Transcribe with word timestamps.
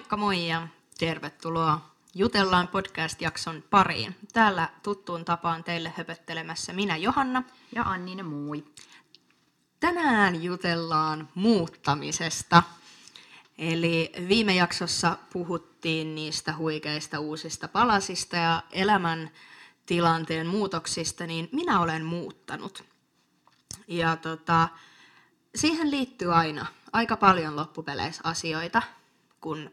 Moikka 0.00 0.16
moi 0.16 0.48
ja 0.48 0.68
tervetuloa 0.98 1.90
Jutellaan 2.14 2.68
podcast-jakson 2.68 3.62
pariin. 3.70 4.16
Täällä 4.32 4.68
tuttuun 4.82 5.24
tapaan 5.24 5.64
teille 5.64 5.92
höpöttelemässä 5.96 6.72
minä 6.72 6.96
Johanna. 6.96 7.42
Ja 7.74 7.82
Annine 7.82 8.22
Mui. 8.22 8.64
Tänään 9.80 10.42
jutellaan 10.42 11.28
muuttamisesta. 11.34 12.62
Eli 13.58 14.12
viime 14.28 14.54
jaksossa 14.54 15.16
puhuttiin 15.32 16.14
niistä 16.14 16.56
huikeista 16.56 17.18
uusista 17.20 17.68
palasista 17.68 18.36
ja 18.36 18.62
elämän 18.72 19.30
tilanteen 19.86 20.46
muutoksista, 20.46 21.26
niin 21.26 21.48
minä 21.52 21.80
olen 21.80 22.04
muuttanut. 22.04 22.84
Ja 23.88 24.16
tota, 24.16 24.68
siihen 25.54 25.90
liittyy 25.90 26.34
aina 26.34 26.66
aika 26.92 27.16
paljon 27.16 27.56
loppupeleissä 27.56 28.22
asioita, 28.24 28.82
kun 29.40 29.70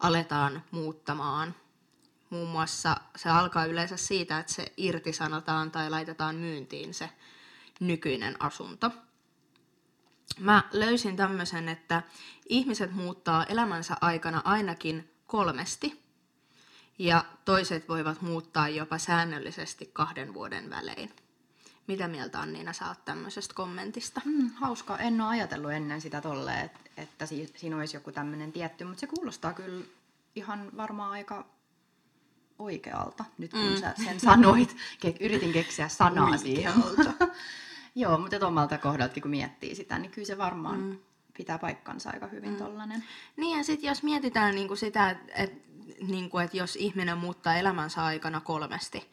aletaan 0.00 0.62
muuttamaan. 0.70 1.54
Muun 2.30 2.48
muassa 2.48 2.96
se 3.16 3.28
alkaa 3.28 3.64
yleensä 3.64 3.96
siitä, 3.96 4.38
että 4.38 4.52
se 4.52 4.72
irtisanotaan 4.76 5.70
tai 5.70 5.90
laitetaan 5.90 6.36
myyntiin 6.36 6.94
se 6.94 7.10
nykyinen 7.80 8.42
asunto. 8.42 8.90
Mä 10.38 10.62
löysin 10.72 11.16
tämmöisen, 11.16 11.68
että 11.68 12.02
ihmiset 12.48 12.92
muuttaa 12.92 13.44
elämänsä 13.44 13.96
aikana 14.00 14.42
ainakin 14.44 15.10
kolmesti, 15.26 16.02
ja 16.98 17.24
toiset 17.44 17.88
voivat 17.88 18.22
muuttaa 18.22 18.68
jopa 18.68 18.98
säännöllisesti 18.98 19.90
kahden 19.92 20.34
vuoden 20.34 20.70
välein. 20.70 21.10
Mitä 21.86 22.08
mieltä 22.08 22.40
Anniina 22.40 22.72
sä 22.72 22.88
oot 22.88 23.04
tämmöisestä 23.04 23.54
kommentista? 23.54 24.20
Mm, 24.24 24.50
hauska. 24.54 24.98
En 24.98 25.20
ole 25.20 25.28
ajatellut 25.28 25.72
ennen 25.72 26.00
sitä 26.00 26.20
tolleen, 26.20 26.64
että, 26.64 26.80
että 26.96 27.26
si- 27.26 27.52
siinä 27.56 27.76
olisi 27.76 27.96
joku 27.96 28.12
tämmöinen 28.12 28.52
tietty, 28.52 28.84
mutta 28.84 29.00
se 29.00 29.06
kuulostaa 29.06 29.52
kyllä 29.52 29.84
ihan 30.34 30.70
varmaan 30.76 31.10
aika 31.10 31.46
oikealta, 32.58 33.24
nyt 33.38 33.50
kun 33.50 33.72
mm. 33.72 33.76
sä 33.76 33.94
sen 34.04 34.20
sanoit. 34.20 34.76
Ke- 35.06 35.16
yritin 35.20 35.52
keksiä 35.52 35.88
sanaa 35.88 36.36
siihen. 36.36 36.72
Joo, 37.94 38.18
mutta 38.18 38.46
omalta 38.46 38.78
kohdalta 38.78 39.20
kun 39.20 39.30
miettii 39.30 39.74
sitä, 39.74 39.98
niin 39.98 40.10
kyllä 40.10 40.26
se 40.26 40.38
varmaan 40.38 40.80
mm. 40.80 40.98
pitää 41.36 41.58
paikkansa 41.58 42.10
aika 42.10 42.26
hyvin 42.26 42.50
mm. 42.50 42.56
tollanen. 42.56 43.04
Niin 43.36 43.58
ja 43.58 43.64
sitten 43.64 43.88
jos 43.88 44.02
mietitään 44.02 44.54
niinku 44.54 44.76
sitä, 44.76 45.10
että 45.10 45.32
et, 45.34 45.52
niinku, 46.00 46.38
et 46.38 46.54
jos 46.54 46.76
ihminen 46.76 47.18
muuttaa 47.18 47.56
elämänsä 47.56 48.04
aikana 48.04 48.40
kolmesti, 48.40 49.10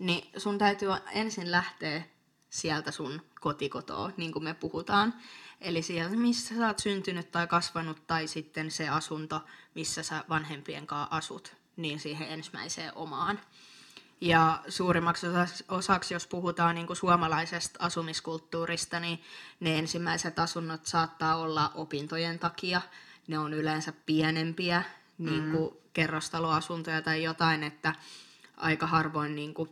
niin 0.00 0.30
sun 0.36 0.58
täytyy 0.58 0.88
ensin 1.12 1.50
lähteä 1.50 2.02
sieltä 2.50 2.90
sun 2.90 3.22
kotikotoa, 3.40 4.10
niin 4.16 4.32
kuin 4.32 4.44
me 4.44 4.54
puhutaan. 4.54 5.14
Eli 5.60 5.82
sieltä, 5.82 6.16
missä 6.16 6.54
sä 6.54 6.66
oot 6.66 6.78
syntynyt 6.78 7.30
tai 7.30 7.46
kasvanut, 7.46 8.06
tai 8.06 8.28
sitten 8.28 8.70
se 8.70 8.88
asunto, 8.88 9.40
missä 9.74 10.02
sä 10.02 10.24
vanhempien 10.28 10.86
kanssa 10.86 11.16
asut, 11.16 11.56
niin 11.76 12.00
siihen 12.00 12.28
ensimmäiseen 12.28 12.92
omaan. 12.94 13.40
Ja 14.20 14.62
suurimmaksi 14.68 15.26
osaksi, 15.68 16.14
jos 16.14 16.26
puhutaan 16.26 16.74
niin 16.74 16.86
kuin 16.86 16.96
suomalaisesta 16.96 17.84
asumiskulttuurista, 17.84 19.00
niin 19.00 19.22
ne 19.60 19.78
ensimmäiset 19.78 20.38
asunnot 20.38 20.86
saattaa 20.86 21.36
olla 21.36 21.72
opintojen 21.74 22.38
takia. 22.38 22.82
Ne 23.28 23.38
on 23.38 23.54
yleensä 23.54 23.92
pienempiä, 24.06 24.82
niin 25.18 25.50
kuin 25.50 25.72
mm. 25.72 25.78
kerrostaloasuntoja 25.92 27.02
tai 27.02 27.22
jotain, 27.22 27.62
että 27.62 27.94
aika 28.56 28.86
harvoin 28.86 29.34
niin 29.34 29.54
kuin 29.54 29.70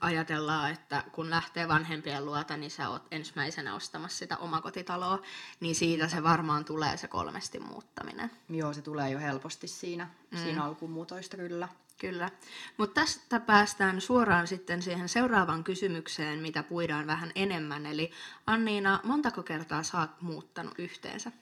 ajatellaan, 0.00 0.70
että 0.70 1.04
kun 1.12 1.30
lähtee 1.30 1.68
vanhempien 1.68 2.24
luota, 2.24 2.56
niin 2.56 2.70
sä 2.70 2.88
oot 2.88 3.06
ensimmäisenä 3.10 3.74
ostamassa 3.74 4.18
sitä 4.18 4.36
omakotitaloa, 4.36 5.22
niin 5.60 5.74
siitä 5.74 6.08
se 6.08 6.22
varmaan 6.22 6.64
tulee 6.64 6.96
se 6.96 7.08
kolmesti 7.08 7.60
muuttaminen. 7.60 8.30
Joo, 8.48 8.72
se 8.72 8.82
tulee 8.82 9.10
jo 9.10 9.18
helposti 9.18 9.68
siinä, 9.68 10.08
mm. 10.30 10.38
siinä 10.38 10.64
alkumuutoista 10.64 11.36
kyllä. 11.36 11.68
Kyllä. 12.00 12.30
Mutta 12.76 13.00
tästä 13.00 13.40
päästään 13.40 14.00
suoraan 14.00 14.46
sitten 14.46 14.82
siihen 14.82 15.08
seuraavaan 15.08 15.64
kysymykseen, 15.64 16.38
mitä 16.38 16.62
puidaan 16.62 17.06
vähän 17.06 17.32
enemmän. 17.34 17.86
Eli 17.86 18.10
Anniina, 18.46 19.00
montako 19.04 19.42
kertaa 19.42 19.82
sä 19.82 19.98
oot 19.98 20.10
muuttanut 20.20 20.78
yhteensä? 20.78 21.32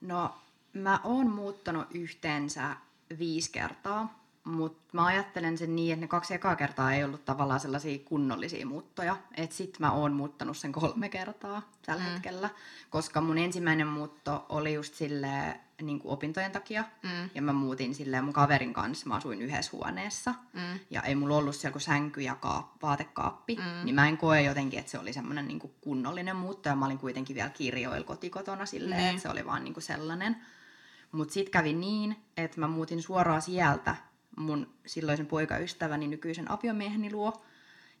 No, 0.00 0.34
mä 0.72 1.00
oon 1.04 1.30
muuttanut 1.30 1.86
yhteensä 1.94 2.76
viisi 3.18 3.52
kertaa. 3.52 4.23
Mutta 4.44 4.88
mä 4.92 5.06
ajattelen 5.06 5.58
sen 5.58 5.76
niin, 5.76 5.92
että 5.92 6.00
ne 6.00 6.08
kaksi 6.08 6.34
ekaa 6.34 6.56
kertaa 6.56 6.92
ei 6.92 7.04
ollut 7.04 7.24
tavallaan 7.24 7.60
sellaisia 7.60 7.98
kunnollisia 8.04 8.66
muuttoja. 8.66 9.16
Että 9.36 9.56
sit 9.56 9.78
mä 9.78 9.92
oon 9.92 10.12
muuttanut 10.12 10.56
sen 10.56 10.72
kolme 10.72 11.08
kertaa 11.08 11.62
tällä 11.86 12.02
mm. 12.02 12.10
hetkellä. 12.10 12.50
Koska 12.90 13.20
mun 13.20 13.38
ensimmäinen 13.38 13.86
muutto 13.86 14.46
oli 14.48 14.74
just 14.74 14.94
sille 14.94 15.60
niin 15.82 15.98
kuin 15.98 16.12
opintojen 16.12 16.52
takia. 16.52 16.84
Mm. 17.02 17.30
Ja 17.34 17.42
mä 17.42 17.52
muutin 17.52 17.94
silleen 17.94 18.24
mun 18.24 18.32
kaverin 18.32 18.72
kanssa, 18.72 19.08
mä 19.08 19.14
asuin 19.14 19.42
yhdessä 19.42 19.70
huoneessa. 19.72 20.34
Mm. 20.52 20.80
Ja 20.90 21.02
ei 21.02 21.14
mulla 21.14 21.36
ollut 21.36 21.56
siellä 21.56 21.72
kuin 21.72 21.82
sänky 21.82 22.20
ja 22.20 22.34
kaap, 22.34 22.66
vaatekaappi. 22.82 23.56
Mm. 23.56 23.84
Niin 23.84 23.94
mä 23.94 24.08
en 24.08 24.18
koe 24.18 24.42
jotenkin, 24.42 24.78
että 24.78 24.90
se 24.90 24.98
oli 24.98 25.12
semmoinen 25.12 25.48
niin 25.48 25.72
kunnollinen 25.80 26.36
muutto. 26.36 26.68
Ja 26.68 26.76
mä 26.76 26.86
olin 26.86 26.98
kuitenkin 26.98 27.36
vielä 27.36 27.50
kirjoilla 27.50 28.06
kotikotona 28.06 28.66
silleen, 28.66 29.02
mm. 29.02 29.10
että 29.10 29.22
se 29.22 29.28
oli 29.28 29.46
vaan 29.46 29.64
niin 29.64 29.74
kuin 29.74 29.84
sellainen. 29.84 30.36
Mutta 31.12 31.34
sitten 31.34 31.52
kävi 31.52 31.72
niin, 31.72 32.16
että 32.36 32.60
mä 32.60 32.68
muutin 32.68 33.02
suoraan 33.02 33.42
sieltä 33.42 33.96
mun 34.36 34.66
silloisen 34.86 35.26
poikaystäväni 35.26 36.08
nykyisen 36.08 36.50
aviomieheni 36.50 37.12
luo. 37.12 37.44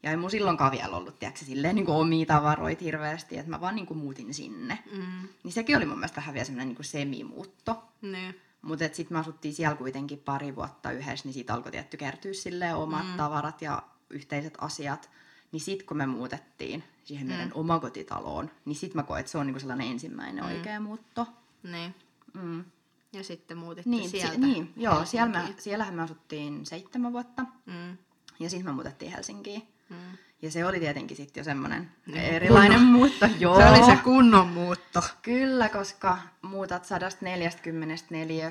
Ja 0.02 0.10
ei 0.10 0.16
mun 0.16 0.30
silloinkaan 0.30 0.72
vielä 0.72 0.96
ollut, 0.96 1.18
tiedätkö, 1.18 1.44
silleen 1.44 1.74
niin 1.74 1.86
kuin 1.86 1.96
omia 1.96 2.26
tavaroita 2.26 2.84
hirveästi, 2.84 3.38
että 3.38 3.50
mä 3.50 3.60
vaan 3.60 3.74
niin 3.74 3.86
kuin 3.86 3.98
muutin 3.98 4.34
sinne. 4.34 4.78
Mm. 4.92 5.28
Niin 5.44 5.52
sekin 5.52 5.76
oli 5.76 5.86
mun 5.86 5.98
mielestä 5.98 6.16
vähän 6.16 6.34
vielä 6.34 6.44
semmoinen 6.44 6.68
niin 6.68 6.84
semimuutto. 6.84 7.84
Ne. 8.02 8.34
Mutta 8.62 8.84
sitten 8.84 9.16
me 9.16 9.18
asuttiin 9.18 9.54
siellä 9.54 9.76
kuitenkin 9.76 10.18
pari 10.18 10.56
vuotta 10.56 10.90
yhdessä, 10.90 11.24
niin 11.24 11.34
siitä 11.34 11.54
alkoi 11.54 11.72
tietty 11.72 11.96
kertyä 11.96 12.32
silleen 12.32 12.76
omat 12.76 13.06
mm. 13.06 13.16
tavarat 13.16 13.62
ja 13.62 13.82
yhteiset 14.10 14.54
asiat. 14.60 15.10
Niin 15.52 15.60
sitten 15.60 15.86
kun 15.86 15.96
me 15.96 16.06
muutettiin 16.06 16.84
siihen 17.04 17.26
meidän 17.26 17.48
mm. 17.48 17.52
omakotitaloon, 17.54 18.50
niin 18.64 18.76
sitten 18.76 18.96
mä 18.96 19.02
koen, 19.02 19.20
että 19.20 19.32
se 19.32 19.38
on 19.38 19.46
niinku 19.46 19.60
sellainen 19.60 19.90
ensimmäinen 19.90 20.44
mm. 20.44 20.50
oikea 20.50 20.80
muutto. 20.80 21.26
Niin. 21.62 21.94
Mm. 22.34 22.64
Ja 23.14 23.24
sitten 23.24 23.58
muutitte 23.58 23.90
niin, 23.90 24.10
sieltä. 24.10 24.34
Si- 24.34 24.40
niin, 24.40 24.72
joo, 24.76 25.04
siellä 25.04 25.38
me, 25.38 25.54
siellähän 25.58 25.94
me 25.94 26.02
asuttiin 26.02 26.66
seitsemän 26.66 27.12
vuotta. 27.12 27.42
Mm. 27.66 27.96
Ja 28.40 28.50
sitten 28.50 28.66
me 28.66 28.72
muutettiin 28.72 29.12
Helsinkiin. 29.12 29.62
Mm. 29.88 29.96
Ja 30.42 30.50
se 30.50 30.66
oli 30.66 30.80
tietenkin 30.80 31.16
sitten 31.16 31.40
jo 31.40 31.44
semmoinen 31.44 31.90
niin, 32.06 32.20
erilainen 32.20 32.78
kunnon. 32.78 32.92
muutto. 32.92 33.26
Joo. 33.38 33.56
Se 33.56 33.66
oli 33.66 33.84
se 33.84 33.96
kunnon 34.04 34.48
muutto. 34.48 35.02
Kyllä, 35.22 35.68
koska 35.68 36.18
muutat 36.42 36.84
144 36.84 38.50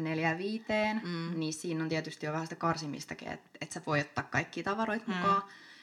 neljä 0.00 0.38
viiteen, 0.38 1.00
mm. 1.04 1.38
niin 1.40 1.52
siinä 1.52 1.82
on 1.82 1.88
tietysti 1.88 2.26
jo 2.26 2.32
vähän 2.32 2.46
sitä 2.46 2.56
karsimistakin, 2.56 3.28
että 3.28 3.50
et 3.60 3.72
sä 3.72 3.82
voi 3.86 4.00
ottaa 4.00 4.24
kaikki 4.24 4.62
tavaroit 4.62 5.06
mm. 5.06 5.14
mukaan. 5.14 5.42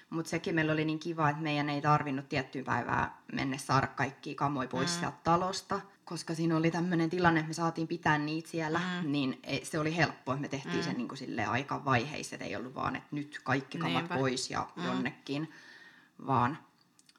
Mutta 0.10 0.30
sekin 0.30 0.56
meillä 0.56 0.74
oli 0.74 0.86
niin 0.86 1.00
kiva, 1.00 1.30
että 1.30 1.42
meidän 1.42 1.70
ei 1.70 1.82
tarvinnut 1.82 2.30
tiettyyn 2.30 2.66
päivään 2.66 3.12
mennessä 3.34 3.68
saada 3.68 3.88
kaikki 3.88 4.36
kamoja 4.36 4.68
pois 4.68 4.96
mm. 4.96 5.00
sieltä 5.00 5.18
talosta 5.24 5.82
koska 6.06 6.36
siinä 6.36 6.58
oli 6.58 6.72
tämmöinen 6.72 7.10
tilanne, 7.10 7.40
että 7.40 7.48
me 7.48 7.54
saatiin 7.54 7.88
pitää 7.88 8.18
niitä 8.18 8.50
siellä, 8.50 8.80
mm. 8.80 9.12
niin 9.12 9.42
se 9.64 9.80
oli 9.80 9.96
helppo, 9.96 10.32
että 10.32 10.42
me 10.42 10.48
tehtiin 10.48 10.76
mm. 10.76 10.84
sen 10.84 10.98
niin 10.98 11.08
kuin 11.08 11.18
sille 11.18 11.46
aika 11.46 11.86
vaiheissa, 11.86 12.36
että 12.36 12.46
ei 12.46 12.56
ollut 12.56 12.76
vaan, 12.76 12.96
että 12.96 13.10
nyt 13.12 13.40
kaikki 13.44 13.78
kamat 13.78 13.98
Niinpä. 13.98 14.16
pois 14.16 14.50
ja 14.50 14.68
mm. 14.76 14.86
jonnekin, 14.86 15.52
vaan, 16.28 16.58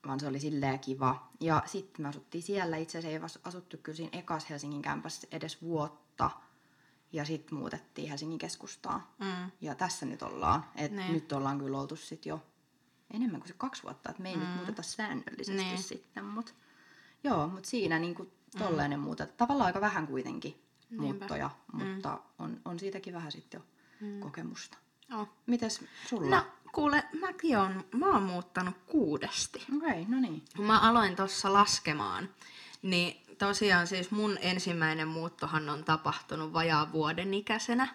vaan 0.07 0.21
se 0.21 0.27
oli 0.27 0.41
silleen 0.41 0.79
kiva. 0.79 1.29
Ja 1.41 1.63
sitten 1.67 2.03
me 2.03 2.09
asuttiin 2.09 2.43
siellä, 2.43 2.77
itse 2.77 2.99
asiassa 2.99 3.19
ei 3.19 3.41
asuttu 3.45 3.77
kyllä 3.77 3.97
siinä 3.97 4.19
ekas 4.19 4.51
Helsingin 4.51 4.83
kämpässä 4.83 5.29
edes 5.33 5.63
vuotta, 5.63 6.31
ja 7.13 7.25
sitten 7.25 7.59
muutettiin 7.59 8.09
Helsingin 8.09 8.39
keskustaan. 8.39 9.03
Mm. 9.19 9.51
Ja 9.61 9.75
tässä 9.75 10.07
nyt 10.07 10.23
ollaan, 10.23 10.65
että 10.77 10.97
niin. 10.97 11.13
nyt 11.13 11.33
ollaan 11.33 11.59
kyllä 11.59 11.81
oltu 11.81 11.97
sitten 11.97 12.31
jo 12.31 12.43
enemmän 13.11 13.41
kuin 13.41 13.49
se 13.49 13.55
kaksi 13.59 13.82
vuotta, 13.82 14.11
että 14.11 14.23
me 14.23 14.29
ei 14.29 14.37
mm. 14.37 14.43
nyt 14.43 14.56
muuteta 14.56 14.82
säännöllisesti 14.82 15.65
niin. 15.65 15.82
sitten, 15.82 16.25
mutta 16.25 16.53
joo, 17.25 17.49
mutta 17.49 17.69
siinä 17.69 17.99
niinku 17.99 18.36
tollainen 18.58 18.98
mm. 18.98 19.04
muuta. 19.04 19.26
Tavallaan 19.26 19.66
aika 19.66 19.81
vähän 19.81 20.06
kuitenkin 20.06 20.62
Niinpä. 20.90 21.02
muuttoja, 21.02 21.50
mm. 21.72 21.84
mutta 21.84 22.20
on, 22.38 22.60
on 22.64 22.78
siitäkin 22.78 23.14
vähän 23.14 23.32
sitten 23.32 23.58
jo 23.58 23.64
mm. 24.00 24.20
kokemusta. 24.20 24.78
Oh. 25.14 25.28
Mites 25.46 25.84
sulla? 26.08 26.37
No 26.37 26.46
kuule, 26.72 27.04
mäkin 27.20 27.58
on, 27.58 27.84
mä 27.94 28.06
oon 28.10 28.22
muuttanut 28.22 28.75
kuudesti. 28.87 29.66
Okei, 29.76 29.90
okay, 29.90 30.04
no 30.08 30.20
niin. 30.20 30.43
Kun 30.56 30.64
mä 30.64 30.81
aloin 30.81 31.16
tuossa 31.16 31.52
laskemaan, 31.52 32.28
niin 32.82 33.37
tosiaan 33.38 33.87
siis 33.87 34.10
mun 34.10 34.38
ensimmäinen 34.40 35.08
muuttohan 35.08 35.69
on 35.69 35.84
tapahtunut 35.84 36.52
vajaa 36.52 36.93
vuoden 36.93 37.34
ikäisenä. 37.34 37.88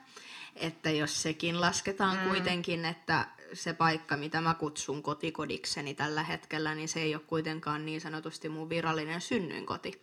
Että 0.55 0.89
jos 0.89 1.21
sekin 1.21 1.61
lasketaan 1.61 2.17
mm. 2.17 2.29
kuitenkin, 2.29 2.85
että 2.85 3.27
se 3.53 3.73
paikka, 3.73 4.17
mitä 4.17 4.41
mä 4.41 4.53
kutsun 4.53 5.03
kotikodikseni 5.03 5.93
tällä 5.93 6.23
hetkellä, 6.23 6.75
niin 6.75 6.89
se 6.89 7.01
ei 7.01 7.15
ole 7.15 7.23
kuitenkaan 7.27 7.85
niin 7.85 8.01
sanotusti 8.01 8.49
mun 8.49 8.69
virallinen 8.69 9.21
synnyinkoti 9.21 10.01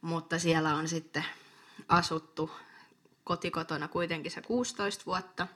mutta 0.00 0.38
siellä 0.38 0.74
on 0.74 0.88
sitten 0.88 1.24
asuttu 1.88 2.50
kotikotona 3.24 3.88
kuitenkin 3.88 4.32
se 4.32 4.42
16 4.42 5.06
vuotta. 5.06 5.46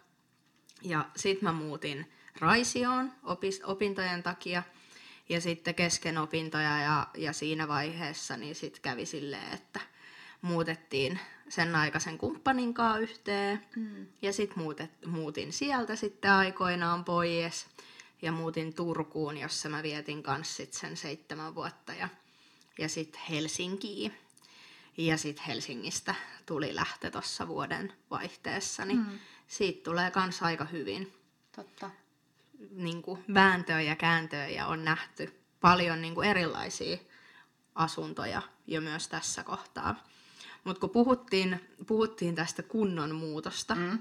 Ja 0.83 1.05
sitten 1.17 1.45
mä 1.45 1.53
muutin 1.53 2.13
Raisioon 2.41 3.13
opis, 3.23 3.63
opintojen 3.65 4.23
takia. 4.23 4.63
Ja 5.29 5.41
sitten 5.41 5.75
kesken 5.75 6.19
opintoja 6.19 6.79
ja, 6.79 7.07
ja 7.17 7.33
siinä 7.33 7.69
vaiheessa 7.69 8.37
niin 8.37 8.55
sitten 8.55 8.83
kävi 8.83 9.07
silleen, 9.07 9.53
että 9.53 9.81
muutettiin 10.43 11.21
sen 11.49 11.77
aikaisen 11.77 12.19
kumppanin 12.19 12.75
kanssa 12.75 12.99
yhteen. 12.99 13.67
Mm. 13.77 14.07
Ja 14.23 14.33
sitten 14.33 14.65
muutin 15.07 15.53
sieltä 15.53 15.97
sitten 15.97 16.33
aikoinaan 16.33 17.05
pois. 17.05 17.67
Ja 18.23 18.33
muutin 18.33 18.75
Turkuun, 18.75 19.37
jossa 19.39 19.69
mä 19.69 19.83
vietin 19.83 20.23
kanssa 20.23 20.57
sit 20.57 20.73
sen 20.73 20.97
seitsemän 20.97 21.55
vuotta. 21.55 21.93
Ja, 21.93 22.09
ja 22.79 22.89
sitten 22.89 23.21
Helsinkiin. 23.31 24.15
Ja 24.97 25.17
sitten 25.17 25.45
Helsingistä 25.45 26.15
tuli 26.47 26.75
lähtö 26.75 27.11
tuossa 27.11 27.49
vuoden 27.49 27.93
vaihteessa. 28.11 28.85
Niin 28.85 28.99
mm. 28.99 29.19
siitä 29.47 29.85
tulee 29.85 30.11
kans 30.11 30.43
aika 30.43 30.65
hyvin. 30.65 31.13
Totta. 31.57 31.91
Niin 32.71 33.03
kuin 33.03 33.25
vääntöä 33.35 33.81
ja 33.81 33.97
kääntöä 33.97 34.49
ja 34.49 34.67
on 34.67 34.85
nähty 34.85 35.41
paljon 35.61 36.03
niin 36.03 36.15
kuin 36.15 36.29
erilaisia 36.29 36.97
asuntoja 37.75 38.43
jo 38.67 38.81
myös 38.81 39.09
tässä 39.09 39.43
kohtaa. 39.43 40.05
Mutta 40.65 40.81
kun 40.81 40.91
puhuttiin, 40.91 41.61
puhuttiin 41.87 42.35
tästä 42.35 42.63
kunnon 42.63 43.15
muutosta, 43.15 43.75
mm. 43.75 43.99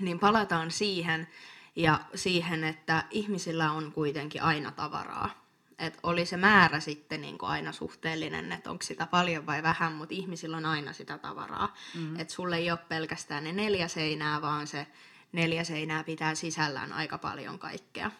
niin 0.00 0.18
palataan 0.18 0.70
siihen 0.70 1.28
ja 1.76 2.00
siihen, 2.14 2.64
että 2.64 3.04
ihmisillä 3.10 3.72
on 3.72 3.92
kuitenkin 3.92 4.42
aina 4.42 4.70
tavaraa. 4.70 5.43
Et 5.78 5.98
oli 6.02 6.26
se 6.26 6.36
määrä 6.36 6.80
sitten 6.80 7.20
niin 7.20 7.38
aina 7.42 7.72
suhteellinen, 7.72 8.52
että 8.52 8.70
onko 8.70 8.82
sitä 8.82 9.06
paljon 9.06 9.46
vai 9.46 9.62
vähän, 9.62 9.92
mutta 9.92 10.14
ihmisillä 10.14 10.56
on 10.56 10.66
aina 10.66 10.92
sitä 10.92 11.18
tavaraa. 11.18 11.74
Mm. 11.94 12.20
Että 12.20 12.34
sulle 12.34 12.56
ei 12.56 12.70
ole 12.70 12.78
pelkästään 12.88 13.44
ne 13.44 13.52
neljä 13.52 13.88
seinää, 13.88 14.42
vaan 14.42 14.66
se 14.66 14.86
neljä 15.32 15.64
seinää 15.64 16.04
pitää 16.04 16.34
sisällään 16.34 16.92
aika 16.92 17.18
paljon 17.18 17.58
kaikkea. 17.58 18.10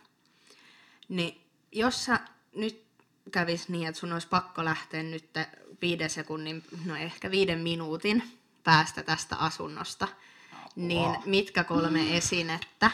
Niin 1.08 1.40
jos 1.72 2.04
sä 2.04 2.20
nyt 2.54 2.84
kävis 3.30 3.68
niin, 3.68 3.88
että 3.88 4.00
sun 4.00 4.12
olisi 4.12 4.28
pakko 4.28 4.64
lähteä 4.64 5.02
nyt 5.02 5.30
viiden 5.82 6.10
sekunnin, 6.10 6.64
no 6.84 6.96
ehkä 6.96 7.30
viiden 7.30 7.58
minuutin 7.58 8.22
päästä 8.64 9.02
tästä 9.02 9.36
asunnosta, 9.36 10.08
Apua. 10.52 10.70
niin 10.76 11.16
mitkä 11.24 11.64
kolme 11.64 12.02
mm. 12.02 12.14
esinettä 12.18 12.90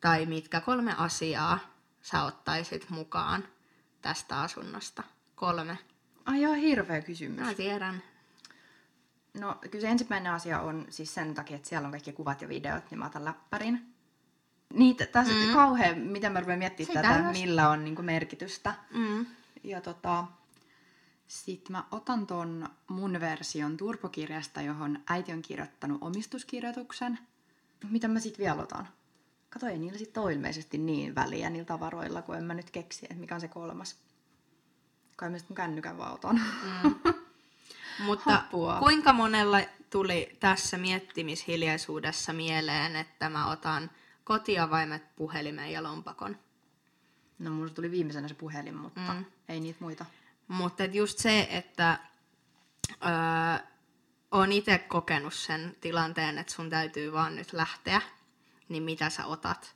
tai 0.00 0.26
mitkä 0.26 0.60
kolme 0.60 0.94
asiaa 0.96 1.58
sä 2.02 2.24
ottaisit 2.24 2.90
mukaan 2.90 3.44
tästä 4.02 4.40
asunnosta? 4.40 5.02
Kolme. 5.34 5.78
Ai 6.24 6.42
joo, 6.42 6.52
hirveä 6.52 7.00
kysymys. 7.02 7.40
Mä 7.40 7.54
tiedän. 7.54 8.02
No 9.40 9.58
kyllä 9.70 9.82
se 9.82 9.88
ensimmäinen 9.88 10.32
asia 10.32 10.60
on 10.60 10.86
siis 10.90 11.14
sen 11.14 11.34
takia, 11.34 11.56
että 11.56 11.68
siellä 11.68 11.86
on 11.86 11.90
kaikki 11.90 12.12
kuvat 12.12 12.42
ja 12.42 12.48
videot, 12.48 12.90
niin 12.90 12.98
mä 12.98 13.06
otan 13.06 13.24
läppärin. 13.24 13.94
Niitä, 14.74 15.06
tässä 15.06 15.34
mm. 15.34 15.52
kauhean, 15.52 15.98
miten 15.98 16.32
mä 16.32 16.40
rupean 16.40 16.58
miettimään 16.58 17.06
tätä, 17.06 17.22
myös. 17.22 17.38
millä 17.38 17.68
on 17.68 17.84
niin 17.84 18.04
merkitystä. 18.04 18.74
Mm. 18.94 19.26
Ja 19.64 19.80
tota, 19.80 20.24
sit 21.28 21.68
mä 21.68 21.84
otan 21.90 22.26
ton 22.26 22.68
mun 22.88 23.20
version 23.20 23.76
turbokirjasta, 23.76 24.62
johon 24.62 24.98
äiti 25.08 25.32
on 25.32 25.42
kirjoittanut 25.42 25.98
omistuskirjoituksen. 26.02 27.18
Mitä 27.90 28.08
mä 28.08 28.20
sit 28.20 28.38
vielä 28.38 28.62
otan? 28.62 28.88
Kato, 29.50 29.66
ei 29.66 29.78
niillä 29.78 29.98
sit 29.98 30.18
ole 30.18 30.32
ilmeisesti 30.32 30.78
niin 30.78 31.14
väliä 31.14 31.50
niillä 31.50 31.66
tavaroilla, 31.66 32.22
kun 32.22 32.36
en 32.36 32.44
mä 32.44 32.54
nyt 32.54 32.70
keksi, 32.70 33.06
että 33.10 33.20
mikä 33.20 33.34
on 33.34 33.40
se 33.40 33.48
kolmas. 33.48 33.96
Kai 35.16 35.30
mä 35.30 35.38
sit 35.38 35.48
mun 35.48 35.56
kännykän 35.56 35.98
vaan 35.98 36.12
otan. 36.12 36.40
Mm. 36.82 36.94
Mutta 38.06 38.30
Hapua. 38.30 38.78
kuinka 38.78 39.12
monella 39.12 39.58
tuli 39.90 40.36
tässä 40.40 40.78
miettimishiljaisuudessa 40.78 42.32
mieleen, 42.32 42.96
että 42.96 43.28
mä 43.28 43.50
otan 43.50 43.90
kotiavaimet, 44.24 45.16
puhelimen 45.16 45.72
ja 45.72 45.82
lompakon? 45.82 46.36
No 47.38 47.50
mulla 47.50 47.70
tuli 47.70 47.90
viimeisenä 47.90 48.28
se 48.28 48.34
puhelin, 48.34 48.76
mutta 48.76 49.14
mm. 49.14 49.24
ei 49.48 49.60
niitä 49.60 49.78
muita. 49.80 50.04
Mutta 50.48 50.84
just 50.84 51.18
se, 51.18 51.48
että 51.50 51.98
öö, 52.90 53.66
on 54.30 54.52
itse 54.52 54.78
kokenut 54.78 55.34
sen 55.34 55.76
tilanteen, 55.80 56.38
että 56.38 56.52
sun 56.52 56.70
täytyy 56.70 57.12
vaan 57.12 57.36
nyt 57.36 57.52
lähteä, 57.52 58.02
niin 58.70 58.82
mitä 58.82 59.10
sä 59.10 59.26
otat. 59.26 59.74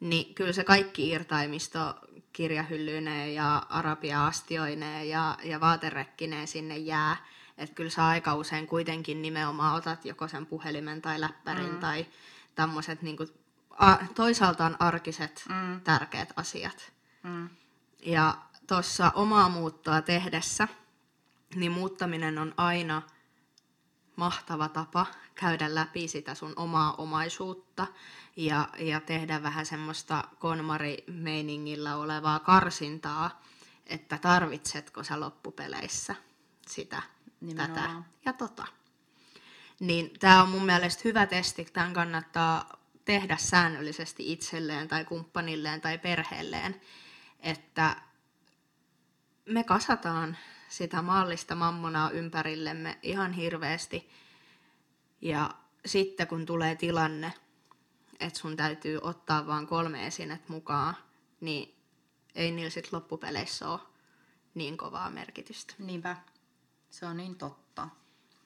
Niin 0.00 0.34
kyllä 0.34 0.52
se 0.52 0.64
kaikki 0.64 1.08
irtaimisto 1.08 1.94
kirjahyllyneen 2.32 3.34
ja 3.34 3.62
arabia-astioineen 3.68 5.08
ja, 5.08 5.38
ja 5.44 5.60
vaaterekkineen 5.60 6.48
sinne 6.48 6.76
jää. 6.78 7.16
Että 7.58 7.74
kyllä 7.74 7.90
sä 7.90 8.06
aika 8.06 8.34
usein 8.34 8.66
kuitenkin 8.66 9.22
nimenomaan 9.22 9.74
otat 9.74 10.04
joko 10.04 10.28
sen 10.28 10.46
puhelimen 10.46 11.02
tai 11.02 11.20
läppärin 11.20 11.72
mm. 11.72 11.78
tai 11.78 12.06
tämmöiset 12.54 13.02
niin 13.02 13.16
toisaaltaan 14.14 14.76
arkiset 14.78 15.44
mm. 15.48 15.80
tärkeät 15.80 16.32
asiat. 16.36 16.92
Mm. 17.22 17.48
Ja 18.06 18.36
tuossa 18.66 19.12
omaa 19.14 19.48
muuttoa 19.48 20.02
tehdessä, 20.02 20.68
niin 21.54 21.72
muuttaminen 21.72 22.38
on 22.38 22.54
aina 22.56 23.02
mahtava 24.16 24.68
tapa 24.68 25.06
käydä 25.34 25.74
läpi 25.74 26.08
sitä 26.08 26.34
sun 26.34 26.52
omaa 26.56 26.94
omaisuutta 26.94 27.86
ja, 28.36 28.68
ja 28.78 29.00
tehdä 29.00 29.42
vähän 29.42 29.66
semmoista 29.66 30.24
konmarimeiningillä 30.38 31.96
olevaa 31.96 32.38
karsintaa, 32.38 33.42
että 33.86 34.18
tarvitsetko 34.18 35.04
sä 35.04 35.20
loppupeleissä 35.20 36.14
sitä, 36.66 37.02
Nimenomaan. 37.40 37.80
tätä 37.80 38.02
ja 38.24 38.32
tota. 38.32 38.66
Niin 39.80 40.10
tämä 40.18 40.42
on 40.42 40.48
mun 40.48 40.66
mielestä 40.66 41.02
hyvä 41.04 41.26
testi, 41.26 41.64
tämän 41.64 41.92
kannattaa 41.92 42.78
tehdä 43.04 43.36
säännöllisesti 43.36 44.32
itselleen 44.32 44.88
tai 44.88 45.04
kumppanilleen 45.04 45.80
tai 45.80 45.98
perheelleen, 45.98 46.80
että 47.40 47.96
me 49.46 49.64
kasataan 49.64 50.36
sitä 50.68 51.02
maallista 51.02 51.54
mammonaa 51.54 52.10
ympärillemme 52.10 52.98
ihan 53.02 53.32
hirveästi. 53.32 54.10
Ja 55.20 55.50
sitten 55.86 56.26
kun 56.26 56.46
tulee 56.46 56.76
tilanne, 56.76 57.32
että 58.20 58.38
sun 58.38 58.56
täytyy 58.56 58.98
ottaa 59.02 59.46
vain 59.46 59.66
kolme 59.66 60.06
esinet 60.06 60.48
mukaan, 60.48 60.96
niin 61.40 61.74
ei 62.34 62.50
niillä 62.50 62.70
sitten 62.70 62.90
loppupeleissä 62.92 63.68
ole 63.68 63.80
niin 64.54 64.76
kovaa 64.76 65.10
merkitystä. 65.10 65.74
Niinpä. 65.78 66.16
Se 66.90 67.06
on 67.06 67.16
niin 67.16 67.36
totta. 67.36 67.88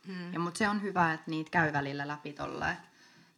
Hmm. 0.07 0.33
Ja, 0.33 0.39
mutta 0.39 0.59
se 0.59 0.69
on 0.69 0.83
hyvä, 0.83 1.13
että 1.13 1.31
niitä 1.31 1.51
käy 1.51 1.73
välillä 1.73 2.09
läpi 2.09 2.33
tolleen, 2.33 2.77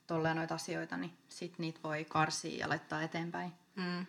tolleen 0.06 0.36
noita 0.36 0.54
asioita, 0.54 0.96
niin 0.96 1.18
sit 1.28 1.58
niitä 1.58 1.80
voi 1.82 2.04
karsia 2.04 2.58
ja 2.58 2.68
laittaa 2.68 3.02
eteenpäin. 3.02 3.52
Hmm. 3.76 4.06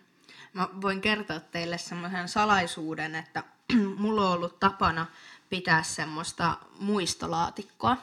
Mä 0.52 0.68
voin 0.80 1.00
kertoa 1.00 1.40
teille 1.40 1.78
semmoisen 1.78 2.28
salaisuuden, 2.28 3.14
että 3.14 3.44
mulla 3.96 4.28
on 4.28 4.34
ollut 4.34 4.60
tapana 4.60 5.06
pitää 5.48 5.82
semmoista 5.82 6.56
muistolaatikkoa. 6.78 7.96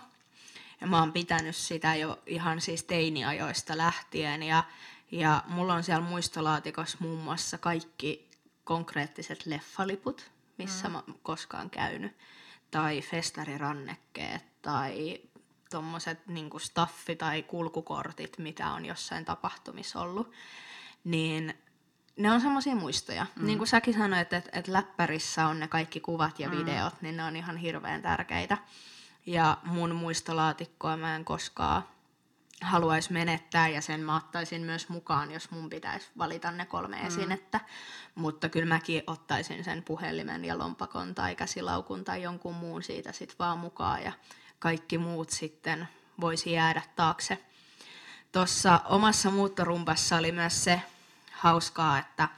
Ja 0.82 0.88
mä 0.88 1.00
oon 1.00 1.14
pitänyt 1.14 1.56
sitä 1.56 1.96
jo 1.96 2.20
ihan 2.26 2.62
siis 2.62 2.84
teiniajoista 2.84 3.78
lähtien. 3.78 4.44
Ja, 4.44 4.64
ja 5.12 5.44
mulla 5.48 5.74
on 5.74 5.84
siellä 5.84 6.04
muistolaatikossa 6.04 6.98
muun 7.02 7.20
muassa 7.20 7.58
kaikki 7.58 8.30
konkreettiset 8.64 9.46
leffaliput, 9.46 10.32
missä 10.58 10.88
mm. 10.88 10.92
mä 10.92 11.04
oon 11.08 11.20
koskaan 11.24 11.70
käynyt. 11.70 12.18
Tai 12.72 13.02
festarirannekkeet 13.02 14.62
tai 14.62 15.22
tuommoiset 15.70 16.28
niin 16.28 16.50
staffi- 16.52 17.16
tai 17.18 17.44
kulkukortit, 17.44 18.38
mitä 18.38 18.72
on 18.72 18.86
jossain 18.86 19.26
tapahtumissa 19.26 20.02
ollut. 20.02 20.32
Niin 21.04 21.54
ne 22.20 22.32
on 22.32 22.42
semmoisia 22.42 22.76
muistoja. 22.76 23.26
Mm. 23.36 23.46
Niin 23.46 23.58
kuin 23.58 23.68
säkin 23.68 23.94
sanoit, 23.94 24.34
että, 24.34 24.50
että 24.54 24.74
läppärissä 24.74 25.48
on 25.48 25.60
ne 25.60 25.68
kaikki 25.68 26.00
kuvat 26.00 26.40
ja 26.40 26.50
mm. 26.50 26.58
videot, 26.58 27.02
niin 27.02 27.18
ne 27.18 27.24
on 27.24 27.36
ihan 27.36 27.58
hirveän 27.58 28.02
tärkeitä. 28.02 28.58
Ja 29.26 29.58
mun 29.64 29.96
muistolaatikkoa 29.96 30.98
mä 30.98 31.16
en 31.16 31.26
koskaan 31.26 31.84
haluaisi 32.62 33.14
menettää 33.14 33.68
ja 33.68 33.82
sen 33.82 34.00
mä 34.00 34.16
ottaisin 34.16 34.62
myös 34.62 34.90
mukaan, 34.90 35.32
jos 35.32 35.52
mun 35.52 35.70
pitäisi 35.70 36.10
valita 36.18 36.52
ne 36.52 36.66
kolme 36.66 36.98
mm. 36.98 37.08
esinettä. 37.08 37.60
Mutta 38.16 38.50
kyllä 38.50 38.66
mäkin 38.66 39.04
ottaisin 39.08 39.64
sen 39.64 39.84
puhelimen 39.84 40.46
ja 40.46 40.58
lompakon 40.58 41.16
tai 41.16 41.36
käsilaukun 41.36 42.04
tai 42.04 42.22
jonkun 42.22 42.56
muun 42.56 42.84
siitä 42.84 43.12
sitten 43.12 43.36
vaan 43.40 43.58
mukaan 43.58 44.04
ja 44.04 44.12
kaikki 44.60 44.98
muut 44.98 45.30
sitten 45.30 45.88
voisi 46.22 46.52
jäädä 46.52 46.82
taakse. 46.96 47.44
Tuossa 48.32 48.82
omassa 48.86 49.32
muuttorumpassa 49.32 50.18
oli 50.18 50.32
myös 50.32 50.64
se, 50.64 50.82
hauskaa, 51.40 52.00
että, 52.00 52.30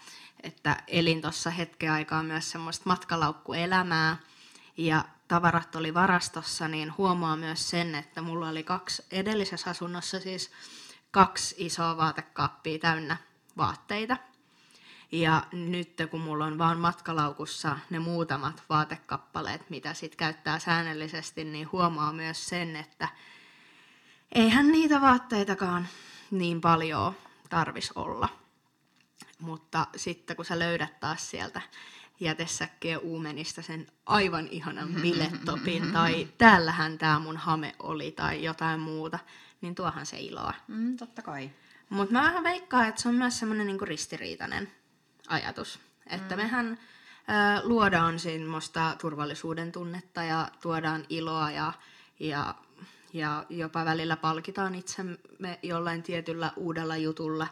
että 0.44 0.78
elin 0.88 1.22
tuossa 1.22 1.50
hetken 1.50 1.92
aikaa 1.92 2.24
myös 2.24 2.52
semmoista 2.52 2.84
matkalaukkuelämää 2.86 4.18
ja 4.78 5.06
tavarat 5.28 5.76
oli 5.76 5.94
varastossa, 5.94 6.68
niin 6.68 6.98
huomaa 6.98 7.36
myös 7.36 7.70
sen, 7.70 7.96
että 7.96 8.22
mulla 8.22 8.50
oli 8.50 8.64
kaksi 8.64 9.04
edellisessä 9.12 9.70
asunnossa 9.70 10.20
siis 10.20 10.52
kaksi 11.12 11.56
isoa 11.58 11.98
vaatekaappia 11.98 12.80
täynnä 12.80 13.18
vaatteita. 13.58 14.18
Ja 15.12 15.44
nyt 15.52 15.94
kun 16.12 16.22
mulla 16.22 16.46
on 16.46 16.58
vaan 16.58 16.80
matkalaukussa 16.80 17.78
ne 17.90 18.00
muutamat 18.00 18.64
vaatekappaleet, 18.70 19.70
mitä 19.70 19.94
sit 19.94 20.16
käyttää 20.16 20.60
säännöllisesti, 20.60 21.44
niin 21.44 21.72
huomaa 21.72 22.14
myös 22.14 22.50
sen, 22.50 22.76
että 22.76 23.08
eihän 24.32 24.72
niitä 24.72 25.02
vaatteitakaan 25.02 25.88
niin 26.32 26.62
paljon 26.62 27.16
tarvis 27.50 27.92
olla 27.92 28.41
mutta 29.40 29.88
sitten 29.96 30.36
kun 30.36 30.46
sä 30.46 30.60
löydät 30.60 31.00
taas 31.00 31.30
sieltä 31.30 31.62
jätesäkkiä 32.20 33.00
uumenista 33.00 33.62
sen 33.62 33.88
aivan 34.06 34.48
ihanan 34.52 34.96
bilettopin, 35.02 35.92
tai 35.94 36.28
täällähän 36.38 36.98
tämä 36.98 37.20
mun 37.20 37.38
hame 37.38 37.76
oli, 37.80 38.12
tai 38.12 38.44
jotain 38.44 38.80
muuta, 38.80 39.20
niin 39.62 39.76
tuohan 39.76 40.06
se 40.06 40.20
iloa. 40.20 40.54
Mm, 40.68 40.98
totta 40.98 41.22
kai. 41.22 41.50
Mutta 41.90 42.14
mä 42.14 42.22
vähän 42.22 42.44
veikkaan, 42.44 42.88
että 42.88 43.02
se 43.02 43.10
on 43.10 43.16
myös 43.16 43.40
semmoinen 43.40 43.68
niinku 43.68 43.86
ristiriitainen 43.86 44.72
ajatus. 45.28 45.80
Että 46.08 46.36
mm. 46.36 46.42
mehän 46.42 46.68
ö, 46.72 47.62
luodaan 47.64 48.20
semmoista 48.20 48.96
turvallisuuden 49.02 49.72
tunnetta 49.72 50.24
ja 50.24 50.48
tuodaan 50.62 51.06
iloa 51.10 51.52
ja, 51.52 51.74
ja, 52.20 52.56
ja 53.14 53.46
jopa 53.50 53.86
välillä 53.86 54.18
palkitaan 54.18 54.76
itsemme 54.76 55.60
jollain 55.64 56.04
tietyllä 56.04 56.52
uudella 56.56 56.98
jutulla, 56.98 57.48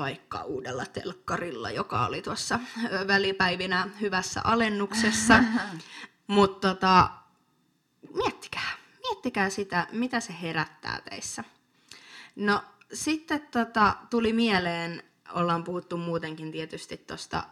vaikka 0.00 0.44
uudella 0.44 0.86
telkkarilla, 0.86 1.70
joka 1.70 2.06
oli 2.06 2.22
tuossa 2.22 2.60
välipäivinä 3.06 3.88
hyvässä 4.00 4.40
alennuksessa. 4.44 5.44
Mutta 6.26 6.74
tota, 6.74 7.10
miettikää, 8.14 8.70
miettikää 9.02 9.50
sitä, 9.50 9.86
mitä 9.92 10.20
se 10.20 10.34
herättää 10.42 11.00
teissä. 11.10 11.44
No 12.36 12.62
sitten 12.92 13.40
tota, 13.50 13.96
tuli 14.10 14.32
mieleen, 14.32 15.02
ollaan 15.32 15.64
puhuttu 15.64 15.96
muutenkin 15.96 16.52
tietysti 16.52 16.96
tuosta 16.96 17.44